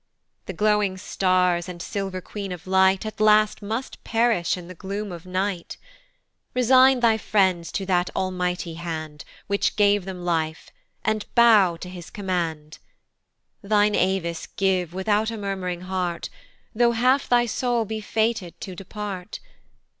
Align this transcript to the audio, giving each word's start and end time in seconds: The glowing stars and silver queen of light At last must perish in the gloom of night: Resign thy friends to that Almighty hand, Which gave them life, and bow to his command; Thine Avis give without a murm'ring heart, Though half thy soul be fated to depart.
The 0.47 0.53
glowing 0.53 0.97
stars 0.97 1.69
and 1.69 1.79
silver 1.79 2.21
queen 2.21 2.51
of 2.51 2.65
light 2.65 3.05
At 3.05 3.19
last 3.19 3.61
must 3.61 4.03
perish 4.03 4.57
in 4.57 4.67
the 4.67 4.73
gloom 4.73 5.11
of 5.11 5.27
night: 5.27 5.77
Resign 6.55 7.01
thy 7.01 7.19
friends 7.19 7.71
to 7.73 7.85
that 7.85 8.09
Almighty 8.15 8.73
hand, 8.73 9.23
Which 9.45 9.75
gave 9.75 10.05
them 10.05 10.25
life, 10.25 10.71
and 11.05 11.27
bow 11.35 11.75
to 11.77 11.87
his 11.87 12.09
command; 12.09 12.79
Thine 13.61 13.93
Avis 13.93 14.47
give 14.47 14.95
without 14.95 15.29
a 15.29 15.37
murm'ring 15.37 15.81
heart, 15.81 16.31
Though 16.73 16.93
half 16.93 17.29
thy 17.29 17.45
soul 17.45 17.85
be 17.85 18.01
fated 18.01 18.59
to 18.61 18.75
depart. 18.75 19.39